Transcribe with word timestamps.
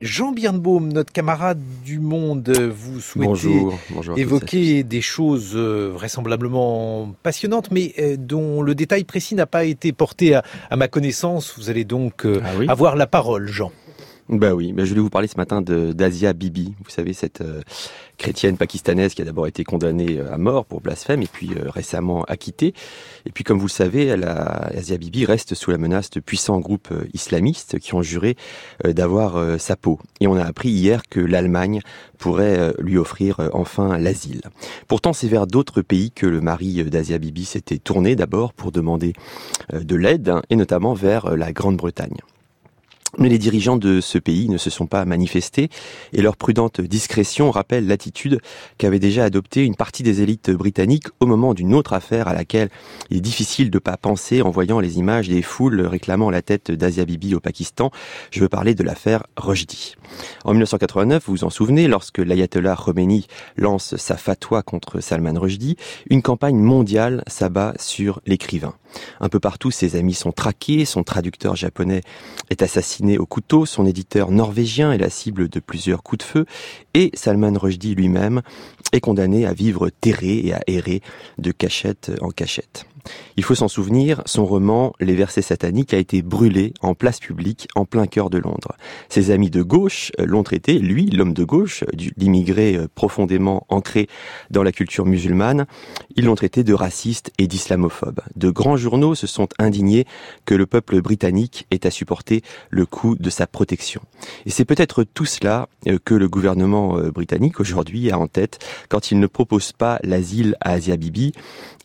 Jean 0.00 0.30
Birnbaum, 0.30 0.92
notre 0.92 1.12
camarade 1.12 1.60
du 1.84 1.98
Monde, 1.98 2.48
vous 2.50 3.00
souhaitez 3.00 3.66
évoquer 4.16 4.84
des 4.84 5.00
choses 5.00 5.54
euh, 5.56 5.90
vraisemblablement 5.92 7.16
passionnantes, 7.24 7.72
mais 7.72 7.94
euh, 7.98 8.16
dont 8.16 8.62
le 8.62 8.76
détail 8.76 9.02
précis 9.02 9.34
n'a 9.34 9.46
pas 9.46 9.64
été 9.64 9.90
porté 9.90 10.36
à, 10.36 10.44
ma 10.76 10.86
connaissance. 10.86 11.58
Vous 11.58 11.68
allez 11.68 11.84
donc 11.84 12.24
euh, 12.24 12.40
ah 12.44 12.70
avoir 12.70 12.94
la 12.94 13.08
parole, 13.08 13.48
Jean. 13.48 13.72
Bah 14.28 14.54
oui, 14.54 14.74
bah 14.74 14.84
je 14.84 14.90
voulais 14.90 15.00
vous 15.00 15.08
parler 15.08 15.26
ce 15.26 15.38
matin 15.38 15.62
d'Asia 15.62 16.34
Bibi. 16.34 16.74
Vous 16.84 16.90
savez 16.90 17.14
cette 17.14 17.40
euh, 17.40 17.62
chrétienne 18.18 18.58
pakistanaise 18.58 19.14
qui 19.14 19.22
a 19.22 19.24
d'abord 19.24 19.46
été 19.46 19.64
condamnée 19.64 20.18
euh, 20.18 20.34
à 20.34 20.36
mort 20.36 20.66
pour 20.66 20.82
blasphème 20.82 21.22
et 21.22 21.26
puis 21.26 21.52
euh, 21.56 21.70
récemment 21.70 22.24
acquittée. 22.24 22.74
Et 23.24 23.30
puis 23.30 23.42
comme 23.42 23.58
vous 23.58 23.68
le 23.68 23.70
savez, 23.70 24.04
elle 24.04 24.24
Asia 24.24 24.98
Bibi 24.98 25.24
reste 25.24 25.54
sous 25.54 25.70
la 25.70 25.78
menace 25.78 26.10
de 26.10 26.20
puissants 26.20 26.60
groupes 26.60 26.92
islamistes 27.14 27.78
qui 27.78 27.94
ont 27.94 28.02
juré 28.02 28.36
d'avoir 28.84 29.58
sa 29.58 29.76
peau. 29.76 29.98
Et 30.20 30.26
on 30.26 30.36
a 30.36 30.44
appris 30.44 30.68
hier 30.68 31.02
que 31.08 31.20
l'Allemagne 31.20 31.80
pourrait 32.18 32.74
lui 32.78 32.98
offrir 32.98 33.50
enfin 33.52 33.98
l'asile. 33.98 34.42
Pourtant, 34.88 35.12
c'est 35.12 35.28
vers 35.28 35.46
d'autres 35.46 35.82
pays 35.82 36.10
que 36.10 36.26
le 36.26 36.40
mari 36.40 36.84
d'Asia 36.84 37.18
Bibi 37.18 37.44
s'était 37.44 37.78
tourné 37.78 38.16
d'abord 38.16 38.52
pour 38.52 38.72
demander 38.72 39.12
de 39.72 39.96
l'aide 39.96 40.28
hein, 40.28 40.42
et 40.48 40.56
notamment 40.56 40.94
vers 40.94 41.36
la 41.36 41.52
Grande-Bretagne. 41.52 42.18
Mais 43.18 43.28
les 43.28 43.38
dirigeants 43.38 43.76
de 43.76 44.00
ce 44.00 44.16
pays 44.16 44.48
ne 44.48 44.58
se 44.58 44.70
sont 44.70 44.86
pas 44.86 45.04
manifestés 45.04 45.70
et 46.12 46.22
leur 46.22 46.36
prudente 46.36 46.80
discrétion 46.80 47.50
rappelle 47.50 47.88
l'attitude 47.88 48.40
qu'avait 48.78 49.00
déjà 49.00 49.24
adoptée 49.24 49.64
une 49.64 49.74
partie 49.74 50.04
des 50.04 50.22
élites 50.22 50.50
britanniques 50.50 51.08
au 51.18 51.26
moment 51.26 51.52
d'une 51.52 51.74
autre 51.74 51.94
affaire 51.94 52.28
à 52.28 52.32
laquelle 52.32 52.68
il 53.10 53.16
est 53.16 53.20
difficile 53.20 53.70
de 53.72 53.78
pas 53.80 53.96
penser 53.96 54.40
en 54.40 54.50
voyant 54.50 54.78
les 54.78 54.98
images 54.98 55.28
des 55.28 55.42
foules 55.42 55.80
réclamant 55.80 56.30
la 56.30 56.42
tête 56.42 56.70
d'Asia 56.70 57.04
Bibi 57.04 57.34
au 57.34 57.40
Pakistan. 57.40 57.90
Je 58.30 58.38
veux 58.38 58.48
parler 58.48 58.76
de 58.76 58.84
l'affaire 58.84 59.24
Rushdie. 59.36 59.96
En 60.44 60.52
1989, 60.52 61.24
vous 61.26 61.32
vous 61.32 61.44
en 61.44 61.50
souvenez, 61.50 61.88
lorsque 61.88 62.18
l'ayatollah 62.18 62.76
Khomeini 62.76 63.26
lance 63.56 63.96
sa 63.96 64.16
fatwa 64.16 64.62
contre 64.62 65.00
Salman 65.00 65.38
Rushdie, 65.38 65.76
une 66.08 66.22
campagne 66.22 66.56
mondiale 66.56 67.24
s'abat 67.26 67.74
sur 67.78 68.20
l'écrivain. 68.26 68.74
Un 69.20 69.28
peu 69.28 69.40
partout, 69.40 69.70
ses 69.70 69.96
amis 69.96 70.14
sont 70.14 70.32
traqués, 70.32 70.84
son 70.84 71.02
traducteur 71.02 71.56
japonais 71.56 72.02
est 72.50 72.62
assassiné 72.62 73.07
au 73.16 73.24
couteau, 73.24 73.64
son 73.64 73.86
éditeur 73.86 74.30
norvégien 74.30 74.92
est 74.92 74.98
la 74.98 75.08
cible 75.08 75.48
de 75.48 75.60
plusieurs 75.60 76.02
coups 76.02 76.18
de 76.18 76.30
feu, 76.30 76.44
et 76.92 77.10
Salman 77.14 77.56
Rushdie 77.56 77.94
lui-même 77.94 78.42
est 78.92 79.00
condamné 79.00 79.46
à 79.46 79.54
vivre 79.54 79.88
terré 79.88 80.40
et 80.44 80.52
à 80.52 80.60
errer 80.66 81.00
de 81.38 81.52
cachette 81.52 82.12
en 82.20 82.28
cachette. 82.28 82.84
Il 83.36 83.44
faut 83.44 83.54
s'en 83.54 83.68
souvenir, 83.68 84.22
son 84.26 84.44
roman 84.44 84.92
Les 85.00 85.14
versets 85.14 85.42
sataniques 85.42 85.94
a 85.94 85.98
été 85.98 86.22
brûlé 86.22 86.74
en 86.80 86.94
place 86.94 87.20
publique 87.20 87.68
en 87.74 87.84
plein 87.84 88.06
cœur 88.06 88.30
de 88.30 88.38
Londres. 88.38 88.76
Ses 89.08 89.30
amis 89.30 89.50
de 89.50 89.62
gauche 89.62 90.12
euh, 90.18 90.26
l'ont 90.26 90.42
traité, 90.42 90.78
lui, 90.78 91.06
l'homme 91.10 91.32
de 91.32 91.44
gauche, 91.44 91.84
l'immigré 92.16 92.76
euh, 92.76 92.88
profondément 92.94 93.66
ancré 93.68 94.08
dans 94.50 94.62
la 94.62 94.72
culture 94.72 95.06
musulmane, 95.06 95.66
ils 96.16 96.24
l'ont 96.24 96.34
traité 96.34 96.64
de 96.64 96.74
raciste 96.74 97.30
et 97.38 97.46
d'islamophobe. 97.46 98.20
De 98.36 98.50
grands 98.50 98.76
journaux 98.76 99.14
se 99.14 99.26
sont 99.26 99.48
indignés 99.58 100.06
que 100.44 100.54
le 100.54 100.66
peuple 100.66 101.00
britannique 101.00 101.66
ait 101.70 101.86
à 101.86 101.90
supporter 101.90 102.42
le 102.70 102.86
coût 102.86 103.16
de 103.16 103.30
sa 103.30 103.46
protection. 103.46 104.02
Et 104.46 104.50
c'est 104.50 104.64
peut-être 104.64 105.04
tout 105.04 105.26
cela 105.26 105.68
euh, 105.86 105.98
que 106.04 106.14
le 106.14 106.28
gouvernement 106.28 106.98
britannique 107.14 107.60
aujourd'hui 107.60 108.10
a 108.10 108.18
en 108.18 108.26
tête 108.26 108.58
quand 108.88 109.10
il 109.10 109.20
ne 109.20 109.26
propose 109.26 109.72
pas 109.72 109.98
l'asile 110.02 110.56
à 110.60 110.72
Asia 110.72 110.96
Bibi 110.96 111.32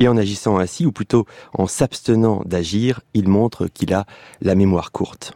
et 0.00 0.08
en 0.08 0.16
agissant 0.16 0.58
ainsi, 0.58 0.86
ou 0.86 0.92
plutôt 0.92 1.11
en 1.54 1.66
s'abstenant 1.66 2.42
d'agir, 2.44 3.00
il 3.14 3.28
montre 3.28 3.66
qu'il 3.66 3.92
a 3.94 4.06
la 4.40 4.54
mémoire 4.54 4.92
courte. 4.92 5.34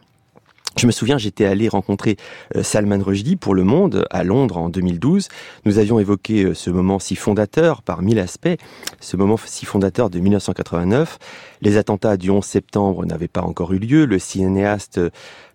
Je 0.77 0.85
me 0.85 0.91
souviens, 0.91 1.17
j'étais 1.17 1.45
allé 1.45 1.69
rencontrer 1.69 2.17
euh, 2.55 2.61
Salman 2.61 2.99
Rushdie 3.01 3.35
pour 3.35 3.55
Le 3.55 3.63
Monde 3.63 4.05
à 4.11 4.23
Londres 4.23 4.57
en 4.57 4.69
2012. 4.69 5.27
Nous 5.65 5.79
avions 5.79 5.97
évoqué 5.97 6.43
euh, 6.43 6.53
ce 6.53 6.69
moment 6.69 6.99
si 6.99 7.15
fondateur 7.15 7.81
par 7.81 8.03
mille 8.03 8.19
aspects, 8.19 8.55
ce 8.99 9.17
moment 9.17 9.37
si 9.43 9.65
fondateur 9.65 10.11
de 10.11 10.19
1989. 10.19 11.17
Les 11.63 11.77
attentats 11.77 12.15
du 12.15 12.29
11 12.29 12.45
septembre 12.45 13.07
n'avaient 13.07 13.27
pas 13.27 13.41
encore 13.41 13.73
eu 13.73 13.79
lieu. 13.79 14.05
Le 14.05 14.19
cinéaste, 14.19 15.01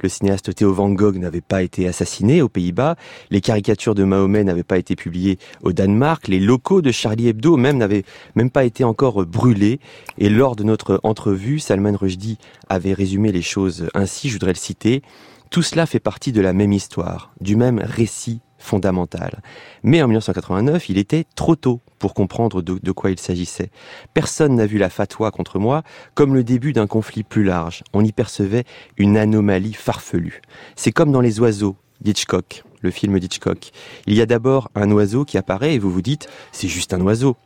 le 0.00 0.08
cinéaste 0.08 0.52
Theo 0.56 0.72
Van 0.72 0.90
Gogh 0.90 1.16
n'avait 1.18 1.40
pas 1.40 1.62
été 1.62 1.86
assassiné 1.86 2.42
aux 2.42 2.48
Pays-Bas. 2.48 2.96
Les 3.30 3.40
caricatures 3.40 3.94
de 3.94 4.02
Mahomet 4.02 4.42
n'avaient 4.42 4.64
pas 4.64 4.78
été 4.78 4.96
publiées 4.96 5.38
au 5.62 5.72
Danemark. 5.72 6.26
Les 6.26 6.40
locaux 6.40 6.82
de 6.82 6.90
Charlie 6.90 7.28
Hebdo 7.28 7.56
même 7.56 7.78
n'avaient 7.78 8.02
même 8.34 8.50
pas 8.50 8.64
été 8.64 8.82
encore 8.82 9.24
brûlés. 9.24 9.78
Et 10.18 10.28
lors 10.28 10.56
de 10.56 10.64
notre 10.64 10.98
entrevue, 11.04 11.60
Salman 11.60 11.96
Rushdie 11.96 12.38
avait 12.68 12.92
résumé 12.92 13.30
les 13.30 13.42
choses 13.42 13.88
ainsi. 13.94 14.28
Je 14.28 14.32
voudrais 14.34 14.52
le 14.52 14.58
citer. 14.58 15.02
Tout 15.50 15.62
cela 15.62 15.86
fait 15.86 16.00
partie 16.00 16.32
de 16.32 16.40
la 16.40 16.52
même 16.52 16.72
histoire, 16.72 17.32
du 17.40 17.56
même 17.56 17.78
récit 17.78 18.40
fondamental. 18.62 19.42
Mais 19.82 20.00
en 20.02 20.06
1989, 20.06 20.88
il 20.88 20.96
était 20.96 21.26
trop 21.34 21.56
tôt 21.56 21.80
pour 21.98 22.14
comprendre 22.14 22.62
de, 22.62 22.92
quoi 22.92 23.10
il 23.10 23.18
s'agissait. 23.18 23.70
Personne 24.14 24.54
n'a 24.54 24.66
vu 24.66 24.78
la 24.78 24.88
fatwa 24.88 25.30
contre 25.30 25.58
moi 25.58 25.82
comme 26.14 26.34
le 26.34 26.44
début 26.44 26.72
d'un 26.72 26.86
conflit 26.86 27.22
plus 27.22 27.44
large. 27.44 27.82
On 27.92 28.04
y 28.04 28.12
percevait 28.12 28.64
une 28.96 29.16
anomalie 29.16 29.74
farfelue. 29.74 30.40
C'est 30.76 30.92
comme 30.92 31.12
dans 31.12 31.20
Les 31.20 31.40
oiseaux 31.40 31.76
d'Hitchcock, 32.00 32.64
le 32.80 32.90
film 32.90 33.18
d'Hitchcock. 33.18 33.72
Il 34.06 34.14
y 34.14 34.20
a 34.20 34.26
d'abord 34.26 34.70
un 34.74 34.90
oiseau 34.90 35.24
qui 35.24 35.38
apparaît 35.38 35.74
et 35.74 35.78
vous 35.78 35.90
vous 35.90 36.02
dites 36.02 36.28
c'est 36.50 36.68
juste 36.68 36.94
un 36.94 37.00
oiseau. 37.00 37.36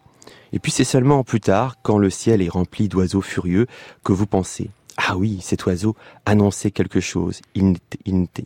Et 0.53 0.59
puis 0.59 0.71
c'est 0.71 0.84
seulement 0.84 1.25
plus 1.25 1.41
tard, 1.41 1.76
quand 1.82 1.99
le 1.99 2.09
ciel 2.09 2.41
est 2.41 2.49
rempli 2.49 2.88
d'oiseaux 2.88 3.21
furieux, 3.21 3.66
que 4.05 4.12
vous 4.12 4.26
pensez 4.26 4.71
ah 4.97 5.17
oui, 5.17 5.39
cet 5.43 5.67
oiseau 5.67 5.95
annonçait 6.25 6.71
quelque 6.71 7.01
chose. 7.01 7.41
Il 7.55 7.77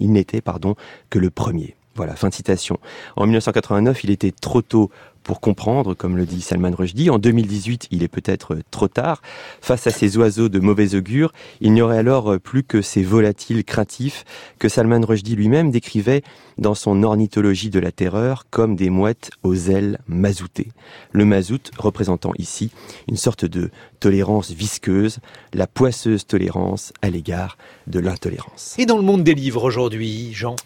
n'était, 0.01 0.41
pardon, 0.41 0.75
que 1.09 1.19
le 1.19 1.31
premier. 1.31 1.77
Voilà, 1.95 2.17
fin 2.17 2.29
de 2.29 2.35
citation. 2.35 2.79
En 3.17 3.25
1989, 3.25 4.05
il 4.05 4.11
était 4.11 4.33
trop 4.33 4.63
tôt 4.63 4.91
pour 5.23 5.41
comprendre, 5.41 5.95
comme 5.95 6.17
le 6.17 6.27
dit 6.27 6.41
Salman 6.41 6.73
Rushdie. 6.77 7.11
En 7.11 7.19
2018, 7.19 7.89
il 7.91 8.03
est 8.03 8.09
peut-être 8.09 8.59
trop 8.71 8.89
tard. 8.89 9.23
Face 9.61 9.87
à 9.87 9.91
ces 9.91 10.17
oiseaux 10.17 10.49
de 10.49 10.61
mauvais 10.61 10.95
augure, 10.95 11.33
il 11.61 11.73
n'y 11.73 11.83
aurait 11.83 11.99
alors 11.99 12.39
plus 12.41 12.63
que 12.63 12.83
ces 12.83 13.03
volatiles 13.03 13.65
craintifs 13.65 14.25
que 14.59 14.69
Salman 14.69 15.05
Rushdie 15.05 15.37
lui-même 15.37 15.71
décrivait 15.71 16.23
dans 16.59 16.75
son 16.75 17.03
ornithologie 17.03 17.71
de 17.71 17.81
la 17.81 17.91
terreur 17.91 18.45
comme 18.51 18.77
des 18.77 18.91
mouettes 18.91 19.31
aux 19.43 19.55
ailes 19.55 19.99
mazoutées. 20.07 20.69
Le 21.13 21.25
mazout 21.25 21.71
représentant 21.79 22.33
ici 22.39 22.71
une 23.09 23.17
sorte 23.17 23.45
de 23.45 23.71
tolérance 23.99 24.51
visqueuse, 24.51 25.19
la 25.53 25.67
poisseuse 25.67 26.27
tolérance 26.27 26.93
à 27.03 27.11
l'égard 27.11 27.57
de 27.87 27.99
l'intolérance. 27.99 28.77
Et 28.79 28.87
dans 28.87 28.97
le 28.97 29.03
monde 29.03 29.25
des 29.25 29.35
livres 29.35 29.65
aujourd'hui, 29.65 30.33
Jean? 30.33 30.57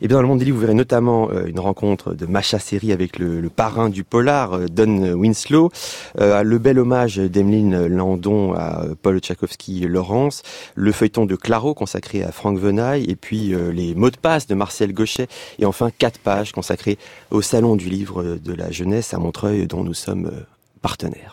Et 0.00 0.06
bien 0.06 0.16
dans 0.16 0.22
le 0.22 0.28
monde 0.28 0.38
des 0.38 0.44
livres, 0.44 0.56
vous 0.56 0.60
verrez 0.60 0.74
notamment 0.74 1.28
euh, 1.30 1.46
une 1.46 1.58
rencontre 1.58 2.14
de 2.14 2.24
Macha 2.24 2.60
Seri 2.60 2.92
avec 2.92 3.18
le, 3.18 3.48
parrain 3.48 3.88
du 3.88 3.97
polar, 4.04 4.54
euh, 4.54 4.66
Don 4.66 5.12
Winslow, 5.14 5.70
euh, 6.20 6.42
le 6.42 6.58
bel 6.58 6.78
hommage 6.78 7.16
d'Emeline 7.16 7.86
Landon 7.86 8.54
à 8.54 8.84
Paul 9.02 9.18
Tchaikovsky-Laurence, 9.18 10.42
le 10.74 10.92
feuilleton 10.92 11.26
de 11.26 11.36
Claro 11.36 11.74
consacré 11.74 12.22
à 12.22 12.32
Franck 12.32 12.58
Venaille, 12.58 13.04
et 13.08 13.16
puis 13.16 13.54
les 13.72 13.94
mots 13.94 14.10
de 14.10 14.16
passe 14.16 14.46
de 14.46 14.54
Marcel 14.54 14.92
Gauchet, 14.92 15.28
et 15.58 15.64
enfin 15.64 15.90
quatre 15.96 16.18
pages 16.18 16.52
consacrées 16.52 16.98
au 17.30 17.42
Salon 17.42 17.76
du 17.76 17.88
livre 17.88 18.38
de 18.42 18.52
la 18.52 18.70
jeunesse 18.70 19.14
à 19.14 19.18
Montreuil 19.18 19.66
dont 19.66 19.84
nous 19.84 19.94
sommes 19.94 20.30
partenaires. 20.82 21.26